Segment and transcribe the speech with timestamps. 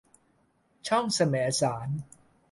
[0.87, 1.89] ช่องแสมสาร